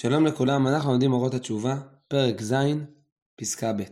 שלום 0.00 0.26
לכולם, 0.26 0.66
אנחנו 0.66 0.90
לומדים 0.90 1.12
אורות 1.12 1.34
התשובה, 1.34 1.76
פרק 2.08 2.42
ז', 2.42 2.54
פסקה 3.36 3.72
ב'. 3.72 3.82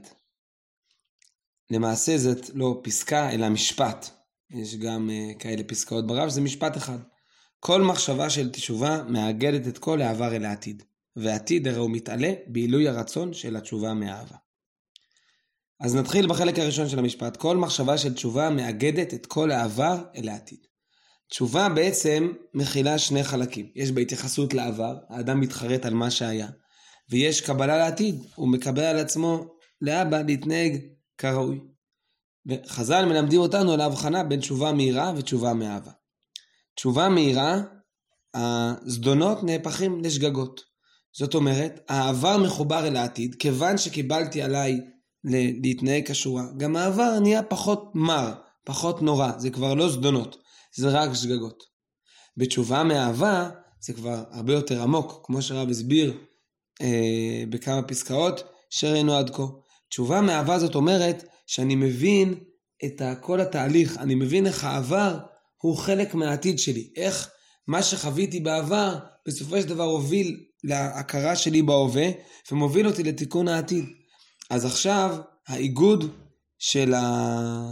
למעשה 1.70 2.18
זאת 2.18 2.50
לא 2.54 2.80
פסקה, 2.84 3.30
אלא 3.30 3.48
משפט. 3.48 4.10
יש 4.50 4.76
גם 4.76 5.10
uh, 5.10 5.38
כאלה 5.38 5.64
פסקאות 5.64 6.06
ברב, 6.06 6.28
זה 6.28 6.40
משפט 6.40 6.76
אחד. 6.76 6.98
כל 7.60 7.82
מחשבה 7.82 8.30
של 8.30 8.50
תשובה 8.50 9.02
מאגדת 9.08 9.68
את 9.68 9.78
כל 9.78 10.02
העבר 10.02 10.36
אל 10.36 10.44
העתיד, 10.44 10.82
והעתיד 11.16 11.68
הרי 11.68 11.78
הוא 11.78 11.90
מתעלה 11.90 12.32
בעילוי 12.46 12.88
הרצון 12.88 13.34
של 13.34 13.56
התשובה 13.56 13.94
מאהבה. 13.94 14.36
אז 15.80 15.96
נתחיל 15.96 16.28
בחלק 16.28 16.58
הראשון 16.58 16.88
של 16.88 16.98
המשפט. 16.98 17.36
כל 17.36 17.56
מחשבה 17.56 17.98
של 17.98 18.14
תשובה 18.14 18.50
מאגדת 18.50 19.14
את 19.14 19.26
כל 19.26 19.50
העבר 19.50 20.04
אל 20.16 20.28
העתיד. 20.28 20.66
תשובה 21.28 21.68
בעצם 21.68 22.32
מכילה 22.54 22.98
שני 22.98 23.24
חלקים. 23.24 23.70
יש 23.74 23.90
בה 23.90 24.00
התייחסות 24.00 24.54
לעבר, 24.54 24.96
האדם 25.08 25.40
מתחרט 25.40 25.86
על 25.86 25.94
מה 25.94 26.10
שהיה, 26.10 26.48
ויש 27.10 27.40
קבלה 27.40 27.78
לעתיד, 27.78 28.24
הוא 28.34 28.48
מקבל 28.48 28.82
על 28.82 28.98
עצמו 28.98 29.46
לאבא 29.80 30.22
להתנהג 30.22 30.78
כראוי. 31.18 31.60
וחז"ל 32.46 33.04
מלמדים 33.04 33.40
אותנו 33.40 33.72
על 33.72 33.80
ההבחנה 33.80 34.22
בין 34.22 34.40
תשובה 34.40 34.72
מהירה 34.72 35.12
ותשובה 35.16 35.54
מאהבה. 35.54 35.90
תשובה 36.74 37.08
מהירה, 37.08 37.62
הזדונות 38.34 39.42
נהפכים 39.42 40.00
לשגגות. 40.04 40.60
זאת 41.12 41.34
אומרת, 41.34 41.80
העבר 41.88 42.36
מחובר 42.36 42.86
אל 42.86 42.96
העתיד, 42.96 43.34
כיוון 43.34 43.78
שקיבלתי 43.78 44.42
עליי 44.42 44.80
להתנהג 45.62 46.10
כשורה, 46.10 46.44
גם 46.56 46.76
העבר 46.76 47.18
נהיה 47.20 47.42
פחות 47.42 47.90
מר, 47.94 48.34
פחות 48.64 49.02
נורא, 49.02 49.32
זה 49.38 49.50
כבר 49.50 49.74
לא 49.74 49.88
זדונות. 49.88 50.36
זה 50.76 50.88
רק 50.88 51.14
שגגות. 51.14 51.64
בתשובה 52.36 52.84
מאהבה 52.84 53.50
זה 53.80 53.92
כבר 53.92 54.24
הרבה 54.30 54.52
יותר 54.52 54.82
עמוק, 54.82 55.20
כמו 55.24 55.42
שהרב 55.42 55.70
הסביר 55.70 56.18
אה, 56.82 57.44
בכמה 57.50 57.82
פסקאות 57.82 58.42
שראינו 58.70 59.16
עד 59.16 59.30
כה. 59.30 59.42
תשובה 59.88 60.20
מאהבה 60.20 60.58
זאת 60.58 60.74
אומרת 60.74 61.24
שאני 61.46 61.74
מבין 61.74 62.34
את 62.84 63.02
כל 63.20 63.40
התהליך, 63.40 63.96
אני 63.98 64.14
מבין 64.14 64.46
איך 64.46 64.64
העבר 64.64 65.18
הוא 65.62 65.76
חלק 65.76 66.14
מהעתיד 66.14 66.58
שלי, 66.58 66.90
איך 66.96 67.30
מה 67.66 67.82
שחוויתי 67.82 68.40
בעבר 68.40 68.98
בסופו 69.26 69.60
של 69.60 69.68
דבר 69.68 69.84
הוביל 69.84 70.44
להכרה 70.64 71.36
שלי 71.36 71.62
בהווה 71.62 72.08
ומוביל 72.52 72.86
אותי 72.86 73.02
לתיקון 73.02 73.48
העתיד. 73.48 73.84
אז 74.50 74.64
עכשיו 74.64 75.16
האיגוד 75.48 76.10
של, 76.58 76.94
ה... 76.94 77.70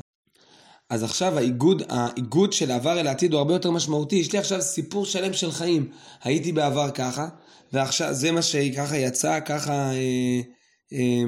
אז 0.90 1.02
עכשיו 1.02 1.38
האיגוד, 1.38 1.82
האיגוד 1.88 2.52
של 2.52 2.70
העבר 2.70 3.00
אל 3.00 3.06
העתיד 3.06 3.32
הוא 3.32 3.38
הרבה 3.38 3.54
יותר 3.54 3.70
משמעותי. 3.70 4.16
יש 4.16 4.32
לי 4.32 4.38
עכשיו 4.38 4.62
סיפור 4.62 5.06
שלם 5.06 5.32
של 5.32 5.50
חיים. 5.50 5.90
הייתי 6.22 6.52
בעבר 6.52 6.90
ככה, 6.90 7.28
ועכשיו 7.72 8.14
זה 8.14 8.32
מה 8.32 8.42
שככה 8.42 8.96
יצא, 8.96 9.40
ככה 9.40 9.72
אה, 9.72 10.40
אה, 10.92 11.24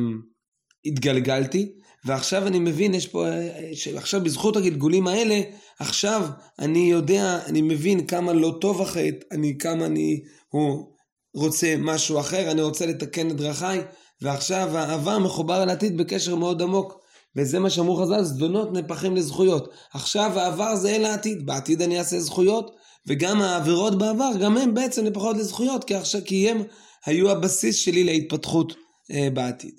התגלגלתי, 0.84 1.72
ועכשיו 2.04 2.46
אני 2.46 2.58
מבין, 2.58 2.94
יש 2.94 3.06
פה, 3.06 3.26
אה, 3.26 3.70
עכשיו 3.96 4.20
בזכות 4.20 4.56
הגלגולים 4.56 5.06
האלה, 5.06 5.40
עכשיו 5.78 6.26
אני 6.58 6.90
יודע, 6.90 7.40
אני 7.46 7.62
מבין 7.62 8.06
כמה 8.06 8.32
לא 8.32 8.58
טוב 8.60 8.82
החטא, 8.82 9.26
אני, 9.32 9.58
כמה 9.58 9.86
אני, 9.86 10.20
הוא 10.48 10.92
רוצה 11.34 11.74
משהו 11.78 12.20
אחר, 12.20 12.50
אני 12.50 12.62
רוצה 12.62 12.86
לתקן 12.86 13.30
את 13.30 13.36
דרכיי, 13.36 13.80
ועכשיו 14.22 14.76
העבר 14.76 15.18
מחובר 15.18 15.62
אל 15.62 15.68
העתיד 15.68 15.96
בקשר 15.96 16.34
מאוד 16.34 16.62
עמוק. 16.62 17.05
וזה 17.36 17.58
מה 17.58 17.70
שאמרו 17.70 17.96
חז"ל, 17.96 18.22
זדונות 18.22 18.72
נהפכים 18.72 19.16
לזכויות. 19.16 19.68
עכשיו 19.92 20.38
העבר 20.38 20.76
זה 20.76 20.90
אל 20.90 21.04
העתיד, 21.04 21.46
בעתיד 21.46 21.82
אני 21.82 21.98
אעשה 21.98 22.20
זכויות, 22.20 22.76
וגם 23.06 23.42
העבירות 23.42 23.98
בעבר, 23.98 24.30
גם 24.40 24.56
הם 24.56 24.74
בעצם 24.74 25.04
נהפכות 25.04 25.36
לזכויות, 25.36 25.84
כי, 25.84 25.94
עכשיו, 25.94 26.20
כי 26.24 26.50
הם 26.50 26.62
היו 27.06 27.30
הבסיס 27.30 27.76
שלי 27.76 28.04
להתפתחות 28.04 28.74
אה, 29.10 29.28
בעתיד. 29.34 29.74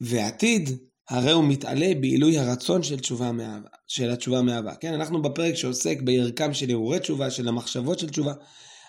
ועתיד, 0.00 0.78
הרי 1.10 1.32
הוא 1.32 1.44
מתעלה 1.44 1.92
בעילוי 2.00 2.38
הרצון 2.38 2.82
של 2.82 3.00
תשובה 3.00 3.32
מאהבה, 3.32 3.68
של 3.86 4.10
התשובה 4.10 4.42
מאהבה. 4.42 4.74
כן, 4.74 4.92
אנחנו 4.92 5.22
בפרק 5.22 5.54
שעוסק 5.54 5.98
בערכם 6.00 6.54
של 6.54 6.70
הרהורי 6.70 7.00
תשובה, 7.00 7.30
של 7.30 7.48
המחשבות 7.48 7.98
של 7.98 8.10
תשובה. 8.10 8.32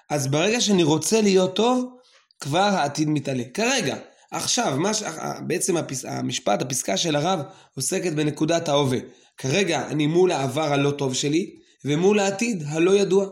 אז 0.10 0.28
ברגע 0.28 0.62
שאני 0.62 0.84
רוצה 0.84 1.22
להיות 1.22 1.56
טוב, 1.56 1.98
כבר 2.40 2.60
העתיד 2.60 3.10
מתעלה. 3.10 3.44
כרגע, 3.54 3.98
עכשיו, 4.32 4.78
מה 4.80 4.94
ש... 4.94 5.04
בעצם 5.48 5.78
הפס... 5.78 6.06
המשפט, 6.06 6.62
הפסקה 6.62 6.98
של 6.98 7.16
הרב 7.16 7.40
עוסקת 7.76 8.14
בנקודת 8.14 8.70
ההווה. 8.70 9.00
כרגע 9.38 9.88
אני 9.88 10.08
מול 10.08 10.32
העבר 10.32 10.74
הלא 10.74 10.92
טוב 10.92 11.14
שלי, 11.14 11.56
ומול 11.86 12.20
העתיד 12.20 12.64
הלא 12.68 12.92
ידוע. 12.92 13.28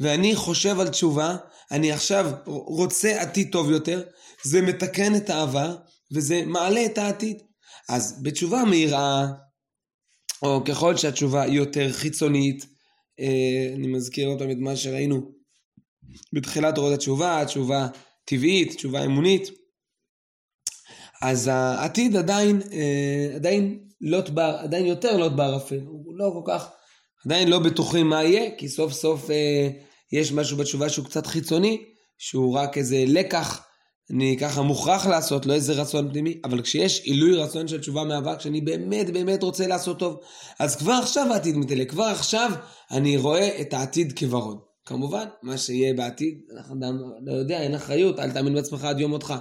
ואני 0.00 0.34
חושב 0.34 0.80
על 0.80 0.88
תשובה, 0.88 1.36
אני 1.70 1.92
עכשיו 1.92 2.30
רוצה 2.46 3.22
עתיד 3.22 3.48
טוב 3.52 3.70
יותר, 3.70 4.02
זה 4.42 4.62
מתקן 4.62 5.16
את 5.16 5.30
העבר, 5.30 5.76
וזה 6.12 6.42
מעלה 6.46 6.86
את 6.86 6.98
העתיד. 6.98 7.42
אז 7.88 8.22
בתשובה 8.22 8.64
מהירה, 8.64 9.26
או 10.42 10.64
ככל 10.64 10.96
שהתשובה 10.96 11.46
יותר 11.46 11.92
חיצונית, 11.92 12.66
אה, 13.20 13.74
אני 13.76 13.86
מזכיר 13.86 14.28
עוד 14.28 14.38
פעם 14.38 14.50
את 14.50 14.56
מה 14.58 14.76
שראינו 14.76 15.32
בתחילת 16.32 16.78
אורות 16.78 16.92
התשובה, 16.92 17.44
תשובה 17.46 17.88
טבעית, 18.24 18.76
תשובה 18.76 19.04
אמונית. 19.04 19.63
אז 21.24 21.50
העתיד 21.52 22.16
עדיין, 22.16 22.62
אה, 22.72 23.34
עדיין 23.34 23.78
לוט 24.00 24.28
בר, 24.28 24.56
עדיין 24.58 24.86
יותר 24.86 25.16
לוט 25.16 25.32
בערפל, 25.32 25.80
הוא 25.86 26.14
לא 26.16 26.30
כל 26.32 26.52
כך, 26.52 26.68
עדיין 27.26 27.48
לא 27.48 27.58
בטוחים 27.58 28.08
מה 28.08 28.24
יהיה, 28.24 28.50
כי 28.58 28.68
סוף 28.68 28.92
סוף 28.92 29.30
אה, 29.30 29.68
יש 30.12 30.32
משהו 30.32 30.56
בתשובה 30.56 30.88
שהוא 30.88 31.04
קצת 31.04 31.26
חיצוני, 31.26 31.84
שהוא 32.18 32.54
רק 32.54 32.78
איזה 32.78 33.04
לקח, 33.06 33.66
אני 34.10 34.36
ככה 34.40 34.62
מוכרח 34.62 35.06
לעשות, 35.06 35.46
לא 35.46 35.52
איזה 35.52 35.72
רצון 35.72 36.10
פנימי, 36.10 36.40
אבל 36.44 36.62
כשיש 36.62 37.00
עילוי 37.00 37.36
רצון 37.36 37.68
של 37.68 37.80
תשובה 37.80 38.04
מהאבק, 38.04 38.40
שאני 38.40 38.60
באמת 38.60 39.10
באמת 39.10 39.42
רוצה 39.42 39.66
לעשות 39.66 39.98
טוב, 39.98 40.20
אז 40.58 40.76
כבר 40.76 40.98
עכשיו 41.02 41.32
העתיד 41.32 41.56
מתעלה, 41.56 41.84
כבר 41.84 42.04
עכשיו 42.04 42.50
אני 42.90 43.16
רואה 43.16 43.60
את 43.60 43.74
העתיד 43.74 44.18
כוורוד. 44.18 44.73
כמובן, 44.84 45.24
מה 45.42 45.58
שיהיה 45.58 45.94
בעתיד, 45.94 46.40
אנחנו 46.56 46.74
אדם 46.74 46.98
לא 47.26 47.32
יודע, 47.32 47.62
אין 47.62 47.74
אחריות, 47.74 48.18
אל 48.18 48.30
תאמין 48.30 48.54
בעצמך 48.54 48.84
עד 48.84 49.00
יום 49.00 49.10
מותך. 49.10 49.34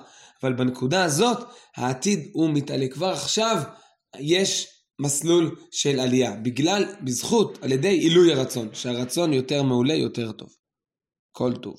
אבל 0.44 0.54
בנקודה 0.54 1.04
הזאת, 1.04 1.38
העתיד 1.76 2.30
הוא 2.34 2.50
מתעלה. 2.50 2.88
כבר 2.88 3.09
עכשיו 3.09 3.58
יש 4.20 4.68
מסלול 5.02 5.56
של 5.72 6.00
עלייה, 6.00 6.36
בגלל, 6.36 6.86
בזכות, 7.02 7.58
על 7.62 7.72
ידי 7.72 7.88
עילוי 7.88 8.34
הרצון, 8.34 8.70
שהרצון 8.74 9.34
יותר 9.34 9.64
מעולה, 9.64 9.94
יותר 9.94 10.31
טוב. 10.31 10.50
כל 11.31 11.54
טוב. 11.62 11.75